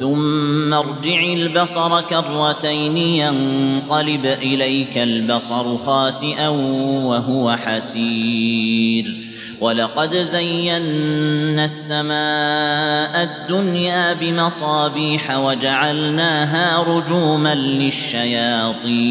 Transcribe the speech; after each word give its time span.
ثم 0.00 0.74
ارجع 0.74 1.22
البصر 1.22 2.00
كرتين 2.00 2.96
ينقلب 2.96 4.26
إليك 4.26 4.98
البصر 4.98 5.76
خاسئا 5.76 6.48
وهو 6.48 7.56
حسير. 7.56 9.14
ولقد 9.60 10.16
زينا 10.16 11.64
السماء 11.64 13.22
الدنيا 13.22 14.12
بمصابيح 14.12 15.36
وجعلناها 15.38 16.82
رجوما 16.82 17.54
للشياطين 17.54 19.10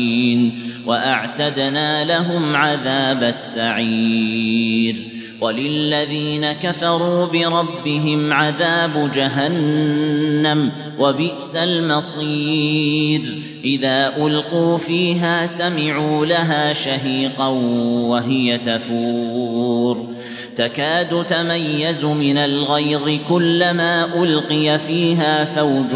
وأعتدنا 0.86 2.06
لهم 2.06 2.56
عذاب 2.56 3.24
السعير. 3.24 5.15
وللذين 5.42 6.52
كفروا 6.52 7.26
بربهم 7.26 8.34
عذاب 8.34 9.12
جهنم 9.12 10.72
وبئس 11.00 11.56
المصير. 11.56 13.22
إذا 13.64 14.14
ألقوا 14.18 14.78
فيها 14.78 15.46
سمعوا 15.46 16.26
لها 16.26 16.74
شهيقا 16.74 17.48
وهي 17.48 18.58
تفور. 18.58 20.08
تكاد 20.56 21.26
تميز 21.26 22.06
من 22.06 22.38
الغيظ 22.38 23.10
كلما 23.30 24.24
ألقي 24.24 24.80
فيها 24.80 25.46
فوج 25.46 25.92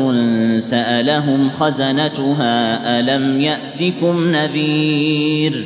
سألهم 0.59 1.49
خزنتها 1.49 2.99
ألم 2.99 3.41
يأتكم 3.41 4.31
نذير. 4.31 5.65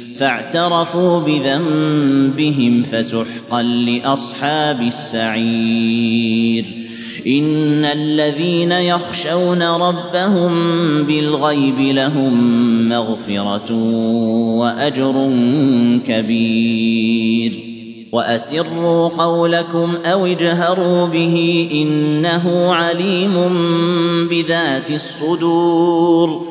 فاعترفوا 0.17 1.19
بذنبهم 1.19 2.83
فسحقا 2.83 3.63
لأصحاب 3.63 4.81
السعير. 4.81 6.65
إن 7.27 7.85
الذين 7.85 8.71
يخشون 8.71 9.63
ربهم 9.63 10.53
بالغيب 11.03 11.79
لهم 11.79 12.89
مغفرة 12.89 13.73
وأجر 14.57 15.31
كبير. 16.05 17.71
وأسروا 18.11 19.07
قولكم 19.07 19.93
أو 20.05 20.25
اجهروا 20.25 21.07
به 21.07 21.67
إنه 21.73 22.73
عليم 22.73 23.33
بذات 24.29 24.91
الصدور. 24.91 26.50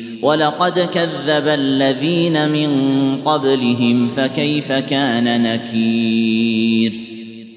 ولقد 0.21 0.79
كذب 0.79 1.47
الذين 1.47 2.49
من 2.49 2.71
قبلهم 3.25 4.07
فكيف 4.07 4.71
كان 4.71 5.43
نكير؟ 5.43 6.93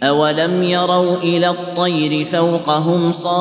أولم 0.03 0.63
يروا 0.63 1.17
إلى 1.17 1.49
الطير 1.49 2.25
فوقهم 2.25 3.13
صافات 3.13 3.35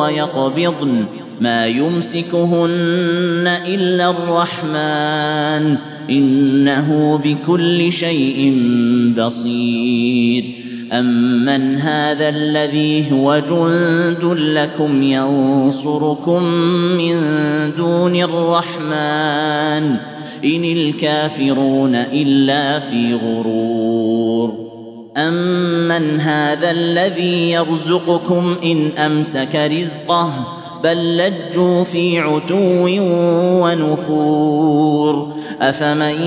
ويقبضن؟ 0.00 1.04
ما 1.40 1.66
يمسكهن 1.66 3.58
إلا 3.66 4.10
الرحمن 4.10 5.76
إنه 6.10 7.20
بكل 7.24 7.92
شيء 7.92 8.58
بصير. 9.18 10.61
امن 10.92 11.78
هذا 11.78 12.28
الذي 12.28 13.12
هو 13.12 13.38
جند 13.38 14.38
لكم 14.38 15.02
ينصركم 15.02 16.42
من 16.98 17.16
دون 17.76 18.16
الرحمن 18.16 19.96
ان 20.44 20.64
الكافرون 20.64 21.94
الا 21.94 22.78
في 22.78 23.14
غرور 23.14 24.72
امن 25.16 26.20
هذا 26.20 26.70
الذي 26.70 27.50
يرزقكم 27.50 28.56
ان 28.64 28.90
امسك 28.98 29.54
رزقه 29.54 30.61
بل 30.84 31.16
لجوا 31.16 31.84
في 31.84 32.18
عتو 32.18 32.86
ونفور. 33.64 35.32
أفمن 35.60 36.22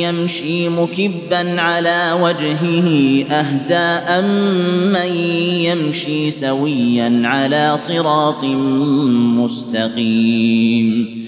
يمشي 0.00 0.68
مكبا 0.68 1.60
على 1.60 2.18
وجهه 2.22 2.88
أهدى 3.30 3.74
امن 4.18 5.16
يمشي 5.60 6.30
سويا 6.30 7.22
على 7.24 7.76
صراط 7.76 8.44
مستقيم. 9.38 11.27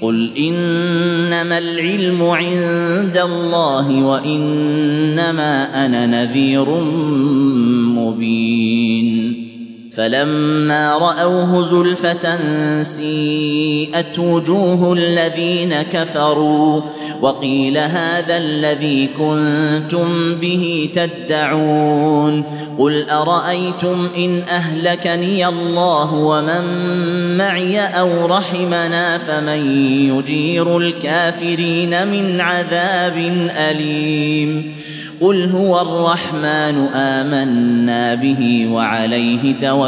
قل 0.00 0.30
انما 0.38 1.58
العلم 1.58 2.22
عند 2.22 3.18
الله 3.24 4.04
وانما 4.04 5.84
أنا 5.86 6.06
نذير 6.06 6.70
مبين 7.98 8.87
فلما 9.98 10.98
رأوه 10.98 11.62
زلفة 11.62 12.38
سيئت 12.82 14.18
وجوه 14.18 14.92
الذين 14.92 15.74
كفروا 15.92 16.80
وقيل 17.20 17.78
هذا 17.78 18.36
الذي 18.36 19.08
كنتم 19.18 20.34
به 20.34 20.90
تدعون 20.94 22.44
قل 22.78 23.10
أرأيتم 23.10 24.08
إن 24.16 24.42
أهلكني 24.42 25.46
الله 25.48 26.14
ومن 26.14 26.64
معي 27.36 27.80
أو 27.80 28.26
رحمنا 28.26 29.18
فمن 29.18 29.82
يجير 30.08 30.78
الكافرين 30.78 32.08
من 32.08 32.40
عذاب 32.40 33.16
أليم 33.70 34.74
قل 35.20 35.50
هو 35.50 35.80
الرحمن 35.80 36.86
آمنا 36.94 38.14
به 38.14 38.68
وعليه 38.72 39.58
توكلنا 39.58 39.87